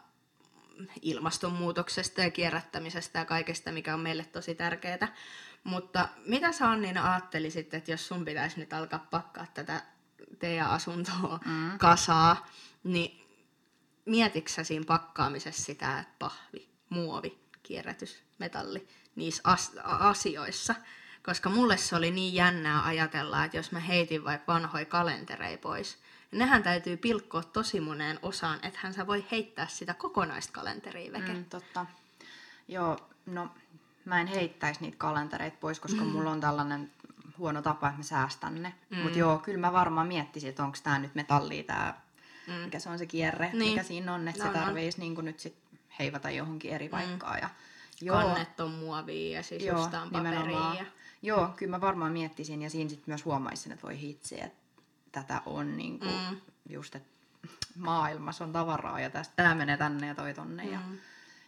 ilmastonmuutoksesta 1.03 2.21
ja 2.21 2.31
kierrättämisestä 2.31 3.19
ja 3.19 3.25
kaikesta, 3.25 3.73
mikä 3.73 3.95
on 3.95 4.01
meille 4.01 4.25
tosi 4.25 4.55
tärkeää. 4.55 5.15
Mutta 5.65 6.09
mitä 6.27 6.53
sä 6.53 6.71
Annina 6.71 7.13
ajattelisit, 7.13 7.75
että 7.75 7.91
jos 7.91 8.09
sun 8.09 8.25
pitäisi 8.25 8.61
nyt 8.61 8.73
alkaa 8.73 9.07
pakkaa 9.11 9.47
tätä 9.55 9.83
teidän 10.39 10.71
asuntoa 10.71 11.41
mm. 11.45 11.79
kasaa, 11.79 12.47
niin 12.85 13.27
mietitkö 14.05 14.51
sä 14.51 14.65
siinä 14.65 14.85
pakkaamisessa 14.85 15.65
sitä, 15.65 15.99
että 15.99 16.15
pahvi, 16.19 16.69
muovi, 16.89 17.39
kierrätys, 17.63 18.23
metalli 18.39 18.89
niissä 19.17 19.43
as- 19.45 19.77
asioissa? 19.85 20.75
Koska 21.25 21.49
mulle 21.51 21.77
se 21.77 21.97
oli 21.97 22.11
niin 22.11 22.35
jännää 22.35 22.85
ajatella, 22.85 23.45
että 23.45 23.57
jos 23.57 23.73
mä 23.73 23.81
heitin 23.81 24.25
vaikka 24.25 24.53
vanhoja 24.53 24.85
kalentereja 24.85 25.59
pois, 25.59 25.99
niin 26.31 26.39
nehän 26.39 26.63
täytyy 26.63 26.97
pilkkoa 26.97 27.43
tosi 27.43 27.81
moneen 27.81 28.19
osaan, 28.23 28.59
että 28.63 28.93
sä 28.93 29.07
voi 29.07 29.27
heittää 29.31 29.67
sitä 29.67 29.95
kokonaista 29.95 30.53
kalenteria 30.53 31.13
veke. 31.13 31.33
Mm, 31.33 31.45
totta. 31.45 31.87
Joo, 32.69 32.99
no 33.27 33.51
mä 34.05 34.21
en 34.21 34.27
heittäisi 34.27 34.81
niitä 34.81 34.97
kalentereita 34.99 35.57
pois, 35.61 35.81
koska 35.81 36.05
mm. 36.05 36.07
mulla 36.07 36.31
on 36.31 36.41
tällainen 36.41 36.93
huono 37.39 37.63
tapa, 37.63 37.87
että 37.87 37.99
mä 37.99 38.05
säästän 38.05 38.63
ne. 38.63 38.75
Mm. 38.91 38.99
Mutta 38.99 39.19
joo, 39.19 39.39
kyllä 39.39 39.59
mä 39.59 39.73
varmaan 39.73 40.07
miettisin, 40.07 40.49
että 40.49 40.65
onko 40.65 40.79
tämä 40.83 40.99
nyt 40.99 41.15
metallia, 41.15 41.63
tää, 41.63 42.01
mm. 42.47 42.53
mikä 42.53 42.79
se 42.79 42.89
on 42.89 42.99
se 42.99 43.07
kierre, 43.07 43.51
niin. 43.53 43.73
mikä 43.73 43.83
siinä 43.83 44.15
on, 44.15 44.29
että 44.29 44.45
no, 44.45 44.53
se 44.53 44.59
tarvitsisi 44.59 45.01
niin 45.01 45.25
nyt 45.25 45.41
sit 45.41 45.57
heivata 45.99 46.31
johonkin 46.31 46.73
eri 46.73 46.89
mm. 46.89 46.91
paikkaan. 46.91 47.39
Ja, 47.39 47.51
joo. 48.01 48.17
Kannet 48.17 48.61
on 48.61 48.71
muovia 48.71 49.37
ja 49.37 49.43
siis 49.43 49.65
joo, 49.65 49.91
paperia. 50.13 50.75
Ja... 50.79 50.85
Joo, 51.23 51.49
kyllä 51.57 51.71
mä 51.71 51.81
varmaan 51.81 52.13
miettisin 52.13 52.63
ja 52.63 52.71
siinä 52.71 52.91
sitten 52.91 53.05
myös 53.07 53.25
huomaisin, 53.25 53.73
että 53.73 53.87
voi 53.87 54.01
hitsi, 54.01 54.41
että 54.41 54.83
tätä 55.13 55.43
on 55.47 55.77
niin 55.77 55.99
kuin 55.99 56.15
mm. 56.31 56.41
just, 56.69 56.95
että 56.95 57.09
maailmassa 57.77 58.45
on 58.45 58.53
tavaraa 58.53 59.01
ja 59.01 59.11
tästä 59.11 59.35
tämä 59.37 59.55
menee 59.55 59.77
tänne 59.77 60.07
ja 60.07 60.15
toi 60.15 60.35
tonne. 60.35 60.65
Mm. 60.65 60.73
Ja, 60.73 60.81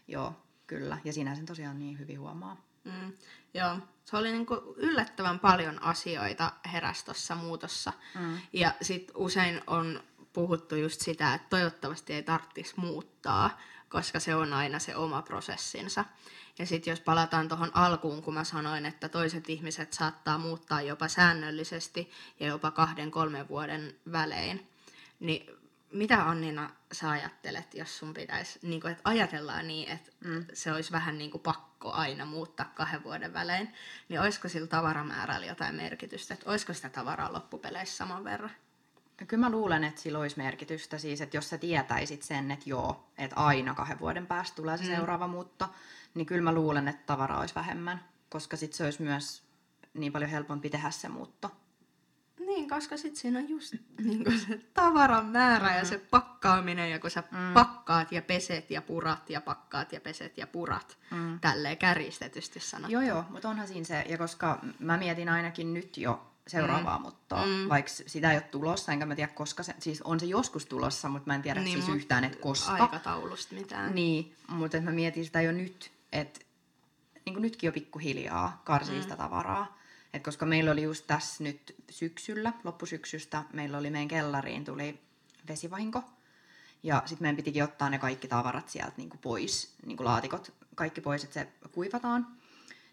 joo, 0.08 0.36
kyllä. 0.66 0.98
Ja 1.04 1.12
sinä 1.12 1.34
sen 1.34 1.46
tosiaan 1.46 1.78
niin 1.78 1.98
hyvin 1.98 2.20
huomaa. 2.20 2.56
Mm. 2.84 3.12
Joo, 3.54 3.78
se 4.10 4.16
oli 4.16 4.32
niin 4.32 4.46
kuin 4.46 4.60
yllättävän 4.76 5.38
paljon 5.38 5.82
asioita 5.82 6.52
herästossa 6.72 7.34
muutossa. 7.34 7.92
Mm. 8.18 8.38
Ja 8.52 8.74
sitten 8.82 9.16
usein 9.16 9.60
on 9.66 10.02
puhuttu 10.32 10.74
just 10.74 11.00
sitä, 11.00 11.34
että 11.34 11.48
toivottavasti 11.50 12.12
ei 12.12 12.22
tarvitsisi 12.22 12.74
muuttaa, 12.76 13.58
koska 13.88 14.20
se 14.20 14.34
on 14.34 14.52
aina 14.52 14.78
se 14.78 14.96
oma 14.96 15.22
prosessinsa. 15.22 16.04
Ja 16.58 16.66
sitten 16.66 16.92
jos 16.92 17.00
palataan 17.00 17.48
tuohon 17.48 17.70
alkuun, 17.74 18.22
kun 18.22 18.34
mä 18.34 18.44
sanoin, 18.44 18.86
että 18.86 19.08
toiset 19.08 19.50
ihmiset 19.50 19.92
saattaa 19.92 20.38
muuttaa 20.38 20.82
jopa 20.82 21.08
säännöllisesti 21.08 22.10
ja 22.40 22.46
jopa 22.46 22.70
kahden, 22.70 23.10
kolmen 23.10 23.48
vuoden 23.48 23.94
välein, 24.12 24.68
niin 25.20 25.59
mitä 25.92 26.28
Annina 26.28 26.70
sä 26.92 27.10
ajattelet, 27.10 27.74
jos 27.74 27.98
sun 27.98 28.14
pitäisi, 28.14 28.58
niin 28.62 28.80
kuin, 28.80 28.90
että 28.90 29.02
ajatellaan 29.04 29.68
niin, 29.68 29.88
että 29.88 30.10
mm. 30.24 30.46
se 30.52 30.72
olisi 30.72 30.92
vähän 30.92 31.18
niin 31.18 31.30
kuin 31.30 31.42
pakko 31.42 31.92
aina 31.92 32.24
muuttaa 32.24 32.72
kahden 32.74 33.04
vuoden 33.04 33.32
välein, 33.32 33.72
niin 34.08 34.20
olisiko 34.20 34.48
sillä 34.48 34.66
tavaramäärällä 34.66 35.46
jotain 35.46 35.74
merkitystä, 35.74 36.34
että 36.34 36.50
olisiko 36.50 36.72
sitä 36.72 36.88
tavaraa 36.88 37.32
loppupeleissä 37.32 37.96
saman 37.96 38.24
verran? 38.24 38.50
Kyllä 39.26 39.40
mä 39.46 39.50
luulen, 39.50 39.84
että 39.84 40.00
sillä 40.00 40.18
olisi 40.18 40.36
merkitystä 40.36 40.98
siis, 40.98 41.20
että 41.20 41.36
jos 41.36 41.48
sä 41.48 41.58
tietäisit 41.58 42.22
sen, 42.22 42.50
että 42.50 42.70
joo, 42.70 43.10
että 43.18 43.36
aina 43.36 43.74
kahden 43.74 44.00
vuoden 44.00 44.26
päästä 44.26 44.56
tulee 44.56 44.76
se 44.76 44.84
mm. 44.84 44.96
seuraava 44.96 45.26
muutto, 45.26 45.68
niin 46.14 46.26
kyllä 46.26 46.42
mä 46.42 46.52
luulen, 46.52 46.88
että 46.88 47.06
tavaraa 47.06 47.40
olisi 47.40 47.54
vähemmän, 47.54 48.04
koska 48.28 48.56
sitten 48.56 48.76
se 48.76 48.84
olisi 48.84 49.02
myös 49.02 49.42
niin 49.94 50.12
paljon 50.12 50.30
helpompi 50.30 50.70
tehdä 50.70 50.90
se 50.90 51.08
muutto. 51.08 51.50
Koska 52.70 52.96
sitten 52.96 53.20
siinä 53.20 53.38
on 53.38 53.48
just 53.48 53.74
niin 54.04 54.40
se 54.40 54.60
tavaran 54.74 55.26
määrä 55.26 55.66
mm-hmm. 55.66 55.78
ja 55.78 55.84
se 55.84 55.98
pakkaaminen, 55.98 56.90
ja 56.90 56.98
kun 56.98 57.10
sä 57.10 57.22
mm. 57.30 57.54
pakkaat 57.54 58.12
ja 58.12 58.22
peset 58.22 58.70
ja 58.70 58.82
purat 58.82 59.30
ja 59.30 59.40
pakkaat 59.40 59.92
ja 59.92 60.00
peset 60.00 60.38
ja 60.38 60.46
purat, 60.46 60.98
mm. 61.10 61.40
tälleen 61.40 61.78
kärjistetysti 61.78 62.60
sanottuna. 62.60 63.02
Joo, 63.02 63.14
joo, 63.14 63.24
mutta 63.30 63.48
onhan 63.48 63.68
siinä 63.68 63.84
se, 63.84 64.04
ja 64.08 64.18
koska 64.18 64.58
mä 64.78 64.96
mietin 64.96 65.28
ainakin 65.28 65.74
nyt 65.74 65.96
jo 65.96 66.26
seuraavaa 66.46 66.98
mm. 66.98 67.02
muttoa, 67.02 67.46
mm. 67.46 67.68
vaikka 67.68 67.90
sitä 68.06 68.30
ei 68.30 68.36
ole 68.36 68.42
tulossa, 68.42 68.92
enkä 68.92 69.06
mä 69.06 69.16
tiedä 69.16 69.32
koska 69.32 69.62
se, 69.62 69.74
siis 69.78 70.02
on 70.02 70.20
se 70.20 70.26
joskus 70.26 70.66
tulossa, 70.66 71.08
mutta 71.08 71.26
mä 71.30 71.34
en 71.34 71.42
tiedä 71.42 71.60
niin, 71.60 71.82
siis 71.82 71.96
yhtään, 71.96 72.24
että 72.24 72.38
koska. 72.38 72.72
Aikataulusta 72.72 73.54
mitään. 73.54 73.94
Niin, 73.94 74.34
mutta 74.48 74.80
mä 74.80 74.90
mietin 74.90 75.24
sitä 75.24 75.40
jo 75.40 75.52
nyt, 75.52 75.92
että 76.12 76.40
niin 77.24 77.34
kuin 77.34 77.42
nytkin 77.42 77.68
jo 77.68 77.72
pikkuhiljaa 77.72 78.62
karsii 78.64 78.96
mm. 78.96 79.02
sitä 79.02 79.16
tavaraa. 79.16 79.79
Et 80.12 80.22
koska 80.22 80.46
meillä 80.46 80.70
oli 80.70 80.82
just 80.82 81.06
tässä 81.06 81.44
nyt 81.44 81.74
syksyllä, 81.90 82.52
loppusyksystä, 82.64 83.44
meillä 83.52 83.78
oli 83.78 83.90
meidän 83.90 84.08
kellariin 84.08 84.64
tuli 84.64 85.00
vesivahinko. 85.48 86.04
Ja 86.82 87.02
sitten 87.06 87.24
meidän 87.24 87.36
pitikin 87.36 87.64
ottaa 87.64 87.90
ne 87.90 87.98
kaikki 87.98 88.28
tavarat 88.28 88.68
sieltä 88.68 88.92
niinku 88.96 89.16
pois, 89.16 89.74
niinku 89.86 90.04
laatikot, 90.04 90.52
kaikki 90.74 91.00
pois, 91.00 91.24
että 91.24 91.34
se 91.34 91.48
kuivataan. 91.72 92.26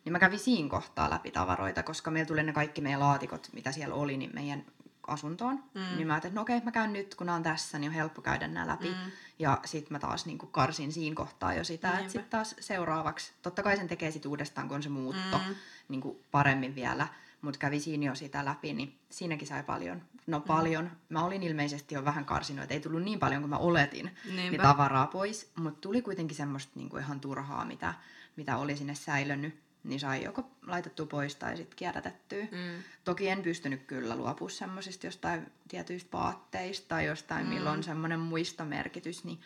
Niin 0.05 0.13
mä 0.13 0.19
kävin 0.19 0.39
siinä 0.39 0.69
kohtaa 0.69 1.09
läpi 1.09 1.31
tavaroita, 1.31 1.83
koska 1.83 2.11
meillä 2.11 2.27
tuli 2.27 2.43
ne 2.43 2.53
kaikki 2.53 2.81
meidän 2.81 2.99
laatikot, 2.99 3.49
mitä 3.53 3.71
siellä 3.71 3.95
oli, 3.95 4.17
niin 4.17 4.31
meidän 4.33 4.65
asuntoon. 5.07 5.63
Mm. 5.73 5.81
Niin 5.95 6.07
mä 6.07 6.13
ajattelin, 6.13 6.31
että 6.31 6.39
no 6.39 6.41
okei, 6.41 6.61
mä 6.61 6.71
käyn 6.71 6.93
nyt, 6.93 7.15
kun 7.15 7.29
on 7.29 7.43
tässä, 7.43 7.79
niin 7.79 7.89
on 7.89 7.95
helppo 7.95 8.21
käydä 8.21 8.47
nämä 8.47 8.67
läpi. 8.67 8.89
Mm. 8.89 9.11
Ja 9.39 9.59
sitten 9.65 9.93
mä 9.93 9.99
taas 9.99 10.25
niin 10.25 10.37
karsin 10.37 10.91
siinä 10.91 11.15
kohtaa 11.15 11.53
jo 11.53 11.63
sitä, 11.63 11.91
että 11.91 12.11
sitten 12.11 12.29
taas 12.29 12.55
seuraavaksi, 12.59 13.33
totta 13.41 13.63
kai 13.63 13.77
sen 13.77 13.87
tekee 13.87 14.11
sitten 14.11 14.29
uudestaan, 14.29 14.67
kun 14.67 14.75
on 14.75 14.83
se 14.83 14.89
muutto 14.89 15.37
mm. 15.47 15.55
niin 15.89 16.01
paremmin 16.31 16.75
vielä, 16.75 17.07
mutta 17.41 17.59
kävi 17.59 17.79
siinä 17.79 18.05
jo 18.05 18.15
sitä 18.15 18.45
läpi, 18.45 18.73
niin 18.73 18.99
siinäkin 19.09 19.47
sai 19.47 19.63
paljon. 19.63 20.01
No 20.27 20.39
mm. 20.39 20.45
paljon. 20.45 20.83
Mm. 20.85 20.91
Mä 21.09 21.23
olin 21.23 21.43
ilmeisesti 21.43 21.95
jo 21.95 22.05
vähän 22.05 22.25
karsinut, 22.25 22.63
että 22.63 22.73
ei 22.73 22.79
tullut 22.79 23.03
niin 23.03 23.19
paljon 23.19 23.41
kuin 23.41 23.49
mä 23.49 23.57
oletin 23.57 24.11
niin 24.35 24.61
tavaraa 24.61 25.07
pois, 25.07 25.51
mutta 25.55 25.81
tuli 25.81 26.01
kuitenkin 26.01 26.37
semmoista 26.37 26.71
niin 26.75 26.89
kuin 26.89 27.03
ihan 27.03 27.19
turhaa, 27.19 27.65
mitä, 27.65 27.93
mitä 28.35 28.57
oli 28.57 28.77
sinne 28.77 28.95
säilönnyt 28.95 29.66
niin 29.89 29.99
sai 29.99 30.23
joko 30.23 30.49
laitettua 30.67 31.05
pois 31.05 31.35
tai 31.35 31.57
sitten 31.57 31.75
kierrätettyä. 31.75 32.43
Mm. 32.43 32.83
Toki 33.03 33.29
en 33.29 33.43
pystynyt 33.43 33.83
kyllä 33.87 34.15
luopua 34.15 34.49
semmoisista 34.49 35.07
jostain 35.07 35.51
tietyistä 35.67 36.17
vaatteista 36.17 36.87
tai 36.87 37.05
jostain, 37.05 37.45
mm. 37.45 37.53
milloin 37.53 37.77
on 37.77 37.83
semmoinen 37.83 38.19
muistomerkitys, 38.19 39.23
niin 39.23 39.41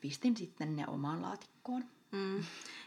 pistin 0.00 0.36
sitten 0.36 0.76
ne 0.76 0.84
omaan 0.86 1.22
laatikkoon. 1.22 1.84
Mm. 2.12 2.44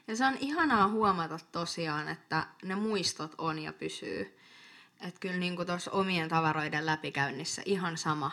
Ja 0.08 0.16
se 0.16 0.26
on 0.26 0.38
ihanaa 0.40 0.88
huomata 0.88 1.40
tosiaan, 1.52 2.08
että 2.08 2.48
ne 2.64 2.76
muistot 2.76 3.36
on 3.38 3.60
ja 3.60 3.74
pysyy. 3.74 4.38
Että 5.02 5.20
kyllä 5.20 5.38
niin 5.38 5.66
tuossa 5.66 5.92
omien 5.92 6.30
tavaroiden 6.30 6.86
läpikäynnissä 6.86 7.62
ihan 7.66 7.98
sama, 7.98 8.32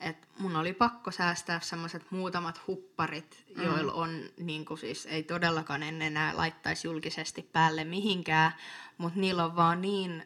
et 0.00 0.28
mun 0.38 0.56
oli 0.56 0.72
pakko 0.72 1.10
säästää 1.10 1.60
semmoiset 1.60 2.10
muutamat 2.10 2.60
hupparit, 2.66 3.44
mm. 3.56 3.62
joilla 3.62 3.92
on, 3.92 4.22
niin 4.36 4.64
kuin 4.64 4.78
siis 4.78 5.06
ei 5.06 5.22
todellakaan 5.22 5.82
en 5.82 6.02
enää 6.02 6.36
laittaisi 6.36 6.88
julkisesti 6.88 7.42
päälle 7.42 7.84
mihinkään, 7.84 8.52
mutta 8.98 9.20
niillä 9.20 9.44
on 9.44 9.56
vaan 9.56 9.82
niin 9.82 10.22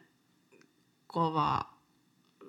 kova 1.07 1.73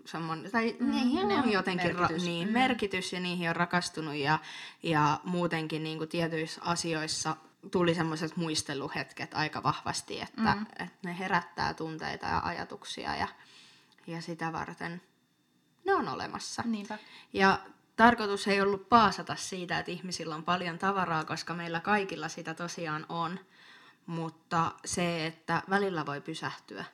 semmoinen, 0.05 0.51
tai 0.51 0.77
mm, 0.81 0.91
niihin 0.91 1.27
on 1.27 1.53
jotenkin 1.53 1.97
merkitys. 1.97 2.23
Ra- 2.23 2.27
niin, 2.27 2.49
mm. 2.49 2.53
merkitys 2.53 3.13
ja 3.13 3.21
niihin 3.21 3.49
on 3.49 3.57
rakastunut 3.57 4.15
ja, 4.15 4.39
ja 4.83 5.21
muutenkin 5.25 5.83
niin 5.83 5.99
kuin 5.99 6.09
tietyissä 6.09 6.61
asioissa 6.65 7.37
tuli 7.71 7.95
semmoiset 7.95 8.37
muisteluhetket 8.37 9.35
aika 9.35 9.63
vahvasti, 9.63 10.21
että, 10.21 10.55
mm. 10.55 10.67
että 10.79 10.99
ne 11.05 11.19
herättää 11.19 11.75
tunteita 11.75 12.27
ja 12.27 12.41
ajatuksia 12.45 13.17
ja, 13.17 13.29
ja 14.07 14.23
sitä 14.23 14.53
varten– 14.53 15.03
ne 15.85 15.95
on 15.95 16.09
olemassa. 16.09 16.63
Niinpä. 16.67 16.99
Ja 17.33 17.61
tarkoitus 17.97 18.49
ei 18.49 18.61
ollut 18.61 18.89
paasata 18.89 19.37
siitä, 19.37 19.79
että 19.79 19.93
ihmisillä 19.93 20.35
on 20.35 20.45
paljon 20.45 20.79
tavaraa, 20.79 21.25
koska 21.25 21.55
meillä 21.55 21.81
kaikilla 21.81 22.29
sitä 22.29 22.55
tosiaan 22.55 23.07
on. 23.09 23.41
Mutta 24.07 24.73
se, 24.85 25.27
että 25.27 25.63
välillä 25.71 26.07
voi 26.07 26.21
pysähtyä 26.21 26.85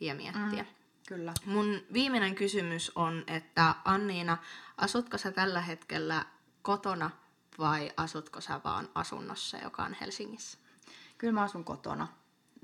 ja 0.00 0.14
miettiä. 0.14 0.62
Mm, 0.62 0.68
kyllä. 1.08 1.34
Mun 1.44 1.80
viimeinen 1.92 2.34
kysymys 2.34 2.92
on, 2.94 3.24
että 3.26 3.74
Anniina, 3.84 4.38
asutko 4.76 5.18
sä 5.18 5.32
tällä 5.32 5.60
hetkellä 5.60 6.26
kotona 6.62 7.10
vai 7.58 7.92
asutko 7.96 8.40
sä 8.40 8.60
vaan 8.64 8.88
asunnossa, 8.94 9.58
joka 9.58 9.82
on 9.82 9.96
Helsingissä? 10.00 10.58
Kyllä 11.18 11.32
mä 11.32 11.42
asun 11.42 11.64
kotona. 11.64 12.08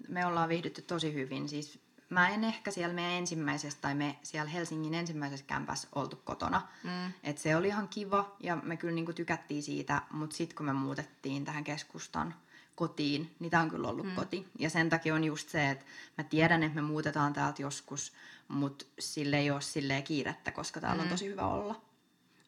Me 0.08 0.26
ollaan 0.26 0.48
viihdytty 0.48 0.82
tosi 0.82 1.14
hyvin. 1.14 1.48
Siis 1.48 1.83
mä 2.10 2.28
en 2.28 2.44
ehkä 2.44 2.70
siellä 2.70 2.94
meidän 2.94 3.12
ensimmäisessä 3.12 3.78
tai 3.80 3.94
me 3.94 4.18
siellä 4.22 4.50
Helsingin 4.50 4.94
ensimmäisessä 4.94 5.46
kämpässä 5.46 5.88
oltu 5.94 6.20
kotona. 6.24 6.62
Mm. 6.84 7.12
Et 7.22 7.38
se 7.38 7.56
oli 7.56 7.68
ihan 7.68 7.88
kiva 7.88 8.36
ja 8.40 8.56
me 8.56 8.76
kyllä 8.76 8.94
niinku 8.94 9.12
tykättiin 9.12 9.62
siitä, 9.62 10.02
mutta 10.10 10.36
sitten 10.36 10.56
kun 10.56 10.66
me 10.66 10.72
muutettiin 10.72 11.44
tähän 11.44 11.64
keskustan 11.64 12.34
kotiin, 12.74 13.34
niin 13.38 13.50
tämä 13.50 13.62
on 13.62 13.70
kyllä 13.70 13.88
ollut 13.88 14.06
mm. 14.06 14.14
koti. 14.14 14.48
Ja 14.58 14.70
sen 14.70 14.90
takia 14.90 15.14
on 15.14 15.24
just 15.24 15.48
se, 15.48 15.70
että 15.70 15.84
mä 16.18 16.24
tiedän, 16.24 16.62
että 16.62 16.74
me 16.74 16.82
muutetaan 16.82 17.32
täältä 17.32 17.62
joskus, 17.62 18.12
mutta 18.48 18.84
sille 18.98 19.38
ei 19.38 19.50
ole 19.50 19.60
silleen 19.60 20.02
kiirettä, 20.02 20.52
koska 20.52 20.80
täällä 20.80 20.96
mm. 20.96 21.02
on 21.02 21.08
tosi 21.08 21.26
hyvä 21.26 21.46
olla. 21.46 21.80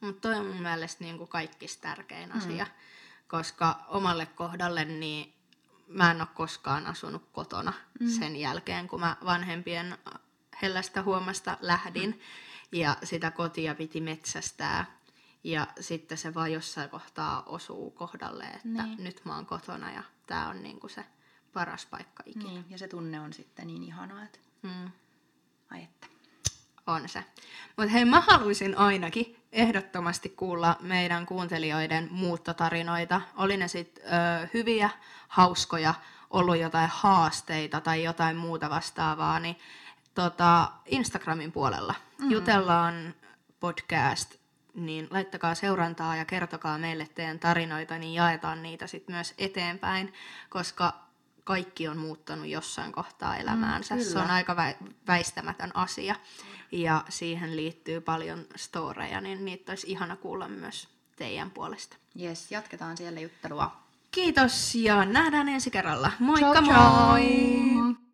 Mutta 0.00 0.20
toi 0.20 0.38
on 0.38 0.46
mun 0.46 0.62
mielestä 0.62 1.04
niinku 1.04 1.26
kaikista 1.26 1.82
tärkein 1.82 2.28
mm. 2.28 2.38
asia, 2.38 2.66
koska 3.28 3.84
omalle 3.88 4.26
kohdalle 4.26 4.84
niin 4.84 5.35
mä 5.88 6.10
en 6.10 6.20
ole 6.20 6.28
koskaan 6.34 6.86
asunut 6.86 7.28
kotona 7.32 7.72
mm. 8.00 8.08
sen 8.08 8.36
jälkeen, 8.36 8.88
kun 8.88 9.00
mä 9.00 9.16
vanhempien 9.24 9.98
hellästä 10.62 11.02
huomasta 11.02 11.58
lähdin 11.60 12.10
mm. 12.10 12.78
ja 12.78 12.96
sitä 13.04 13.30
kotia 13.30 13.74
piti 13.74 14.00
metsästää. 14.00 14.96
Ja 15.44 15.66
sitten 15.80 16.18
se 16.18 16.34
vaan 16.34 16.52
jossain 16.52 16.90
kohtaa 16.90 17.42
osuu 17.42 17.90
kohdalle, 17.90 18.44
että 18.44 18.82
niin. 18.82 19.04
nyt 19.04 19.24
mä 19.24 19.34
oon 19.34 19.46
kotona 19.46 19.92
ja 19.92 20.02
tää 20.26 20.48
on 20.48 20.62
niinku 20.62 20.88
se 20.88 21.04
paras 21.52 21.86
paikka 21.86 22.22
ikinä. 22.26 22.50
Niin, 22.50 22.64
ja 22.70 22.78
se 22.78 22.88
tunne 22.88 23.20
on 23.20 23.32
sitten 23.32 23.66
niin 23.66 23.82
ihanaa, 23.82 24.22
että 24.22 24.38
mm. 24.62 24.90
ai 25.70 25.82
että. 25.82 26.15
On 26.86 27.08
se. 27.08 27.24
Mutta 27.76 27.92
hei, 27.92 28.04
mä 28.04 28.20
haluaisin 28.20 28.78
ainakin 28.78 29.36
ehdottomasti 29.52 30.28
kuulla 30.28 30.76
meidän 30.80 31.26
kuuntelijoiden 31.26 32.08
muuttotarinoita. 32.10 33.20
Oli 33.36 33.56
ne 33.56 33.68
sitten 33.68 34.04
hyviä, 34.54 34.90
hauskoja, 35.28 35.94
ollut 36.30 36.56
jotain 36.56 36.90
haasteita 36.92 37.80
tai 37.80 38.04
jotain 38.04 38.36
muuta 38.36 38.70
vastaavaa, 38.70 39.40
niin 39.40 39.56
tota, 40.14 40.72
Instagramin 40.86 41.52
puolella 41.52 41.94
mm. 42.18 42.30
jutellaan 42.30 43.14
podcast, 43.60 44.34
niin 44.74 45.08
laittakaa 45.10 45.54
seurantaa 45.54 46.16
ja 46.16 46.24
kertokaa 46.24 46.78
meille 46.78 47.08
teidän 47.14 47.38
tarinoita, 47.38 47.98
niin 47.98 48.14
jaetaan 48.14 48.62
niitä 48.62 48.86
sitten 48.86 49.14
myös 49.14 49.34
eteenpäin, 49.38 50.12
koska 50.48 51.05
kaikki 51.46 51.88
on 51.88 51.98
muuttanut 51.98 52.46
jossain 52.46 52.92
kohtaa 52.92 53.36
elämäänsä. 53.36 53.94
Mm, 53.94 54.00
Se 54.00 54.18
on 54.18 54.30
aika 54.30 54.56
väistämätön 55.06 55.70
asia 55.76 56.14
ja 56.72 57.04
siihen 57.08 57.56
liittyy 57.56 58.00
paljon 58.00 58.44
storeja, 58.56 59.20
niin 59.20 59.44
niitä 59.44 59.72
olisi 59.72 59.90
ihana 59.90 60.16
kuulla 60.16 60.48
myös 60.48 60.88
teidän 61.16 61.50
puolesta. 61.50 61.96
Yes, 62.20 62.52
jatketaan 62.52 62.96
siellä 62.96 63.20
juttelua. 63.20 63.76
Kiitos 64.10 64.74
ja 64.74 65.04
nähdään 65.04 65.48
ensi 65.48 65.70
kerralla. 65.70 66.12
Moikka 66.18 66.52
ciao, 66.52 66.64
ciao. 66.64 67.10
moi! 67.12 68.05